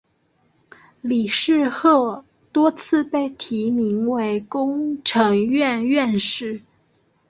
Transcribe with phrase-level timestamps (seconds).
[1.03, 6.63] 李世鹤多次被提名为工程院院士。